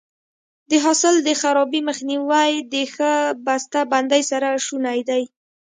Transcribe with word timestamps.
د 0.69 0.71
حاصل 0.83 1.15
د 1.27 1.29
خرابي 1.41 1.81
مخنیوی 1.89 2.51
د 2.73 2.75
ښه 2.93 3.11
بسته 3.45 3.79
بندۍ 3.91 4.21
سره 4.31 4.47
شونی 4.67 4.99
دی. 5.09 5.23